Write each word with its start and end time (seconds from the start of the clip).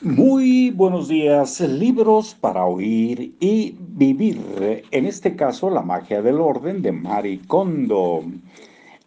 Muy 0.00 0.70
buenos 0.70 1.08
días, 1.08 1.58
libros 1.58 2.36
para 2.36 2.64
oír 2.64 3.34
y 3.40 3.74
vivir. 3.80 4.84
En 4.92 5.06
este 5.06 5.34
caso, 5.34 5.70
La 5.70 5.82
magia 5.82 6.22
del 6.22 6.36
orden 6.36 6.82
de 6.82 6.92
Mari 6.92 7.38
Kondo. 7.38 8.22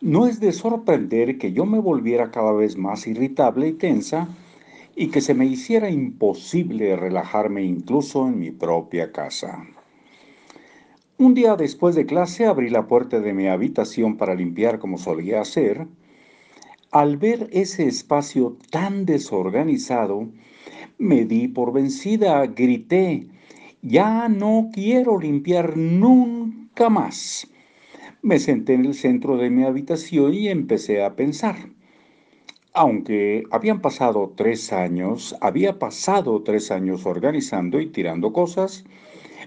No 0.00 0.26
es 0.26 0.40
de 0.40 0.50
sorprender 0.50 1.38
que 1.38 1.52
yo 1.52 1.64
me 1.64 1.78
volviera 1.78 2.32
cada 2.32 2.50
vez 2.50 2.76
más 2.76 3.06
irritable 3.06 3.68
y 3.68 3.74
tensa 3.74 4.26
y 4.96 5.10
que 5.10 5.20
se 5.20 5.32
me 5.32 5.46
hiciera 5.46 5.88
imposible 5.90 6.96
relajarme 6.96 7.62
incluso 7.62 8.26
en 8.26 8.40
mi 8.40 8.50
propia 8.50 9.12
casa. 9.12 9.64
Un 11.18 11.34
día 11.34 11.54
después 11.54 11.94
de 11.94 12.04
clase 12.04 12.46
abrí 12.46 12.68
la 12.68 12.88
puerta 12.88 13.20
de 13.20 13.32
mi 13.32 13.46
habitación 13.46 14.16
para 14.16 14.34
limpiar 14.34 14.80
como 14.80 14.98
solía 14.98 15.40
hacer. 15.40 15.86
Al 16.90 17.16
ver 17.16 17.48
ese 17.52 17.86
espacio 17.86 18.56
tan 18.70 19.06
desorganizado, 19.06 20.26
me 21.00 21.24
di 21.24 21.48
por 21.48 21.72
vencida, 21.72 22.46
grité, 22.46 23.26
ya 23.80 24.28
no 24.28 24.68
quiero 24.70 25.18
limpiar 25.18 25.78
nunca 25.78 26.90
más. 26.90 27.48
Me 28.20 28.38
senté 28.38 28.74
en 28.74 28.84
el 28.84 28.94
centro 28.94 29.38
de 29.38 29.48
mi 29.48 29.64
habitación 29.64 30.34
y 30.34 30.48
empecé 30.48 31.02
a 31.02 31.16
pensar. 31.16 31.56
Aunque 32.74 33.44
habían 33.50 33.80
pasado 33.80 34.34
tres 34.36 34.74
años, 34.74 35.34
había 35.40 35.78
pasado 35.78 36.42
tres 36.42 36.70
años 36.70 37.06
organizando 37.06 37.80
y 37.80 37.86
tirando 37.86 38.34
cosas, 38.34 38.84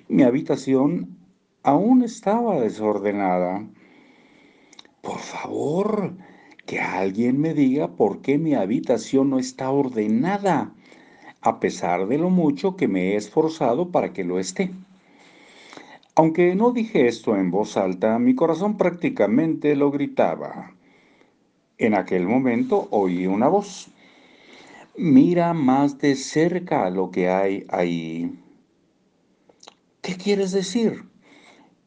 mi 0.10 0.24
habitación 0.24 1.20
aún 1.62 2.02
estaba 2.02 2.60
desordenada. 2.60 3.70
Por 5.02 5.20
favor, 5.20 6.16
que 6.66 6.80
alguien 6.80 7.40
me 7.40 7.54
diga 7.54 7.96
por 7.96 8.22
qué 8.22 8.40
mi 8.40 8.56
habitación 8.56 9.30
no 9.30 9.38
está 9.38 9.70
ordenada 9.70 10.74
a 11.44 11.60
pesar 11.60 12.08
de 12.08 12.18
lo 12.18 12.30
mucho 12.30 12.78
que 12.78 12.88
me 12.88 13.12
he 13.12 13.16
esforzado 13.18 13.90
para 13.90 14.14
que 14.14 14.24
lo 14.24 14.40
esté. 14.40 14.72
Aunque 16.16 16.56
no 16.56 16.72
dije 16.72 17.08
esto 17.08 17.36
en 17.36 17.52
voz 17.52 17.76
alta, 17.76 18.18
mi 18.18 18.34
corazón 18.34 18.78
prácticamente 18.78 19.76
lo 19.76 19.92
gritaba. 19.92 20.74
En 21.78 21.96
aquel 21.96 22.28
momento 22.28 22.88
oí 22.92 23.28
una 23.28 23.50
voz. 23.50 23.90
Mira 24.96 25.54
más 25.54 25.98
de 25.98 26.16
cerca 26.16 26.90
lo 26.90 27.12
que 27.12 27.30
hay 27.30 27.66
ahí. 27.70 28.40
¿Qué 30.02 30.16
quieres 30.16 30.52
decir? 30.52 31.04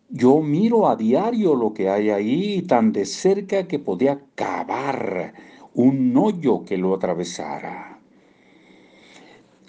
Yo 0.09 0.41
miro 0.41 0.89
a 0.89 0.97
diario 0.97 1.55
lo 1.55 1.73
que 1.73 1.89
hay 1.89 2.11
ahí 2.11 2.63
tan 2.63 2.93
de 2.93 3.07
cerca 3.07 3.67
que 3.67 3.79
podía 3.79 4.21
cavar 4.35 5.35
un 5.73 6.17
hoyo 6.17 6.65
que 6.65 6.77
lo 6.77 6.95
atravesara. 6.95 7.96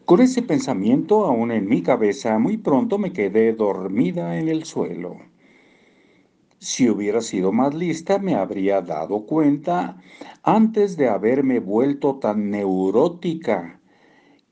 Con 0.07 0.21
ese 0.21 0.41
pensamiento 0.41 1.25
aún 1.25 1.51
en 1.51 1.67
mi 1.67 1.81
cabeza, 1.81 2.39
muy 2.39 2.55
pronto 2.55 2.97
me 2.97 3.11
quedé 3.11 3.51
dormida 3.51 4.39
en 4.39 4.47
el 4.47 4.63
suelo. 4.63 5.17
Si 6.59 6.89
hubiera 6.89 7.19
sido 7.19 7.51
más 7.51 7.73
lista, 7.73 8.17
me 8.17 8.33
habría 8.33 8.79
dado 8.81 9.25
cuenta 9.25 9.97
antes 10.43 10.95
de 10.95 11.09
haberme 11.09 11.59
vuelto 11.59 12.19
tan 12.19 12.51
neurótica 12.51 13.81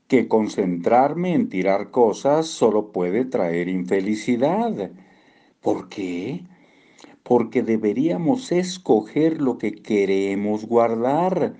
que 0.08 0.28
concentrarme 0.28 1.32
en 1.32 1.48
tirar 1.48 1.90
cosas 1.90 2.48
solo 2.48 2.92
puede 2.92 3.24
traer 3.24 3.68
infelicidad. 3.68 4.90
¿Por 5.62 5.88
qué? 5.88 6.44
Porque 7.22 7.62
deberíamos 7.62 8.52
escoger 8.52 9.40
lo 9.40 9.56
que 9.56 9.72
queremos 9.72 10.66
guardar, 10.66 11.54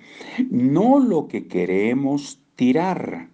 no 0.51 0.99
lo 0.99 1.29
que 1.29 1.49
queremos 1.49 2.43
tirar. 2.57 3.31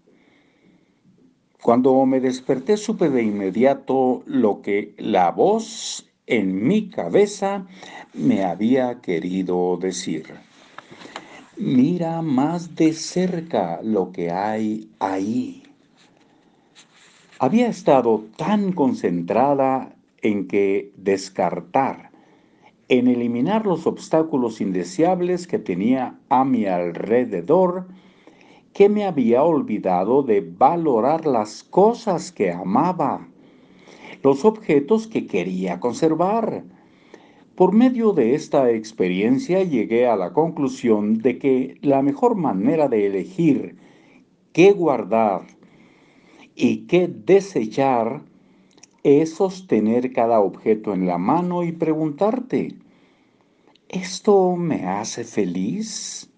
Cuando 1.63 2.05
me 2.07 2.19
desperté 2.19 2.77
supe 2.77 3.09
de 3.09 3.23
inmediato 3.23 4.25
lo 4.27 4.63
que 4.63 4.95
la 4.99 5.31
voz 5.31 6.11
en 6.27 6.67
mi 6.67 6.89
cabeza 6.89 7.69
me 8.15 8.43
había 8.43 9.01
querido 9.01 9.77
decir. 9.77 10.25
Mira 11.57 12.21
más 12.21 12.75
de 12.75 12.93
cerca 12.93 13.79
lo 13.81 14.11
que 14.11 14.33
hay 14.33 14.91
ahí. 14.99 15.63
Había 17.39 17.69
estado 17.69 18.25
tan 18.37 18.73
concentrada 18.73 19.95
en 20.21 20.49
que 20.49 20.91
descartar, 20.97 22.11
en 22.89 23.07
eliminar 23.07 23.67
los 23.67 23.87
obstáculos 23.87 24.61
indeseables 24.61 25.47
que 25.47 25.61
tenía 25.61 26.19
a 26.29 26.45
mi 26.45 26.67
alrededor, 26.67 27.87
que 28.73 28.89
me 28.89 29.05
había 29.05 29.43
olvidado 29.43 30.23
de 30.23 30.41
valorar 30.41 31.27
las 31.27 31.63
cosas 31.63 32.33
que 32.33 32.51
amaba, 32.51 33.29
los 34.23 34.45
objetos 34.45 35.07
que 35.07 35.27
quería 35.27 35.79
conservar. 35.81 36.65
Por 37.55 37.73
medio 37.73 38.13
de 38.13 38.35
esta 38.35 38.71
experiencia 38.71 39.63
llegué 39.63 40.07
a 40.07 40.17
la 40.17 40.33
conclusión 40.33 41.19
de 41.19 41.39
que 41.39 41.77
la 41.83 42.01
mejor 42.03 42.35
manera 42.35 42.89
de 42.89 43.07
elegir 43.07 43.77
qué 44.53 44.73
guardar 44.73 45.43
y 46.55 46.87
qué 46.87 47.09
desechar 47.09 48.23
es 49.03 49.35
sostener 49.35 50.13
cada 50.13 50.41
objeto 50.41 50.95
en 50.95 51.07
la 51.07 51.19
mano 51.19 51.63
y 51.65 51.73
preguntarte, 51.73 52.77
¿esto 53.89 54.57
me 54.57 54.87
hace 54.87 55.25
feliz? 55.25 56.32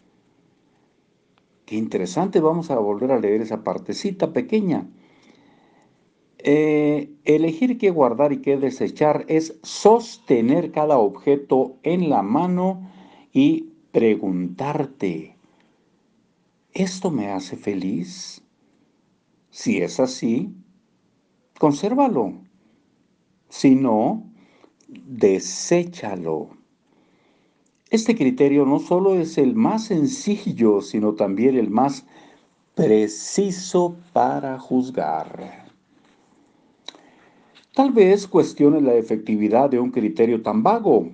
Qué 1.67 1.77
interesante, 1.77 2.41
vamos 2.41 2.71
a 2.71 2.79
volver 2.79 3.11
a 3.11 3.19
leer 3.19 3.41
esa 3.41 3.65
partecita 3.65 4.33
pequeña. 4.33 4.87
Eh, 6.39 7.11
elegir 7.25 7.79
qué 7.79 7.89
guardar 7.89 8.35
y 8.35 8.43
qué 8.43 8.59
desechar 8.59 9.25
es 9.29 9.59
sostener 9.63 10.73
cada 10.73 10.99
objeto 10.99 11.79
en 11.83 12.11
la 12.11 12.23
mano 12.23 12.91
y 13.33 13.73
preguntarte, 13.93 15.39
¿esto 16.75 17.11
me 17.11 17.29
hace 17.29 17.57
feliz? 17.57 18.43
Si 19.49 19.79
es 19.79 20.01
así, 20.01 20.55
consérvalo. 21.59 22.35
Si 23.49 23.75
no, 23.75 24.31
deséchalo. 24.89 26.51
Este 27.95 28.17
criterio 28.17 28.67
no 28.67 28.81
solo 28.81 29.15
es 29.15 29.39
el 29.39 29.55
más 29.55 29.85
sencillo, 29.85 30.81
sino 30.81 31.15
también 31.15 31.57
el 31.57 31.71
más 31.71 32.05
preciso 32.75 33.95
para 34.13 34.59
juzgar. 34.59 35.69
Tal 37.73 37.93
vez 37.93 38.27
cuestione 38.27 38.81
la 38.81 38.95
efectividad 38.95 39.71
de 39.71 39.79
un 39.79 39.93
criterio 39.93 40.43
tan 40.43 40.65
vago, 40.65 41.07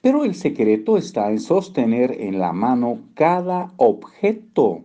pero 0.00 0.24
el 0.24 0.34
secreto 0.34 0.96
está 0.96 1.30
en 1.30 1.40
sostener 1.40 2.22
en 2.22 2.38
la 2.38 2.54
mano 2.54 3.00
cada 3.12 3.74
objeto. 3.76 4.80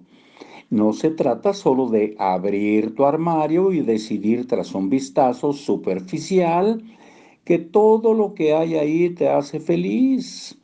No 0.70 0.92
se 0.92 1.12
trata 1.12 1.54
solo 1.54 1.88
de 1.88 2.18
abrir 2.20 2.94
tu 2.96 3.06
armario 3.06 3.72
y 3.72 3.80
decidir 3.80 4.46
tras 4.46 4.76
un 4.76 4.90
vistazo 4.90 5.54
superficial 5.54 6.84
que 7.46 7.60
todo 7.60 8.14
lo 8.14 8.34
que 8.34 8.54
hay 8.54 8.76
ahí 8.76 9.10
te 9.12 9.30
hace 9.30 9.62
feliz. 9.62 10.58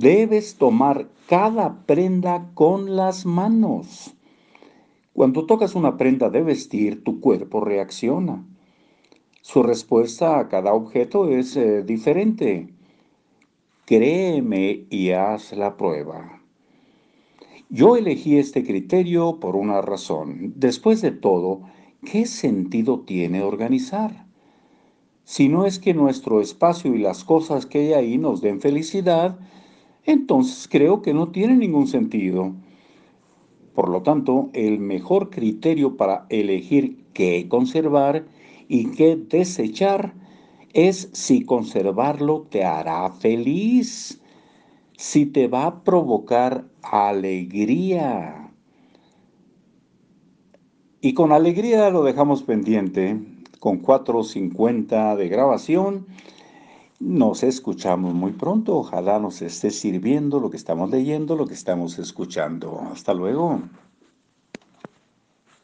Debes 0.00 0.54
tomar 0.58 1.08
cada 1.26 1.84
prenda 1.84 2.52
con 2.54 2.94
las 2.94 3.26
manos. 3.26 4.14
Cuando 5.12 5.44
tocas 5.44 5.74
una 5.74 5.96
prenda 5.96 6.30
de 6.30 6.40
vestir, 6.40 7.02
tu 7.02 7.18
cuerpo 7.18 7.60
reacciona. 7.62 8.46
Su 9.42 9.64
respuesta 9.64 10.38
a 10.38 10.48
cada 10.48 10.72
objeto 10.72 11.28
es 11.28 11.56
eh, 11.56 11.82
diferente. 11.82 12.68
Créeme 13.86 14.86
y 14.88 15.10
haz 15.10 15.52
la 15.54 15.76
prueba. 15.76 16.42
Yo 17.68 17.96
elegí 17.96 18.38
este 18.38 18.62
criterio 18.62 19.40
por 19.40 19.56
una 19.56 19.80
razón. 19.82 20.52
Después 20.54 21.02
de 21.02 21.10
todo, 21.10 21.62
¿qué 22.04 22.26
sentido 22.26 23.00
tiene 23.00 23.42
organizar? 23.42 24.26
Si 25.24 25.48
no 25.48 25.66
es 25.66 25.80
que 25.80 25.92
nuestro 25.92 26.40
espacio 26.40 26.94
y 26.94 26.98
las 26.98 27.24
cosas 27.24 27.66
que 27.66 27.80
hay 27.80 27.92
ahí 27.94 28.16
nos 28.16 28.40
den 28.42 28.60
felicidad, 28.60 29.40
entonces 30.08 30.66
creo 30.70 31.02
que 31.02 31.12
no 31.12 31.28
tiene 31.28 31.54
ningún 31.54 31.86
sentido. 31.86 32.54
Por 33.74 33.90
lo 33.90 34.02
tanto, 34.02 34.48
el 34.54 34.78
mejor 34.78 35.28
criterio 35.28 35.98
para 35.98 36.24
elegir 36.30 37.04
qué 37.12 37.46
conservar 37.46 38.24
y 38.68 38.86
qué 38.92 39.16
desechar 39.16 40.14
es 40.72 41.10
si 41.12 41.44
conservarlo 41.44 42.46
te 42.48 42.64
hará 42.64 43.10
feliz, 43.10 44.22
si 44.96 45.26
te 45.26 45.46
va 45.46 45.66
a 45.66 45.84
provocar 45.84 46.64
alegría. 46.82 48.50
Y 51.02 51.12
con 51.12 51.32
alegría 51.32 51.90
lo 51.90 52.02
dejamos 52.02 52.42
pendiente, 52.44 53.20
con 53.60 53.82
4.50 53.82 55.16
de 55.16 55.28
grabación 55.28 56.06
nos 57.00 57.42
escuchamos 57.42 58.14
muy 58.14 58.32
pronto. 58.32 58.76
Ojalá 58.76 59.18
nos 59.18 59.42
esté 59.42 59.70
sirviendo 59.70 60.40
lo 60.40 60.50
que 60.50 60.56
estamos 60.56 60.90
leyendo, 60.90 61.36
lo 61.36 61.46
que 61.46 61.54
estamos 61.54 61.98
escuchando. 61.98 62.80
Hasta 62.92 63.14
luego. 63.14 63.62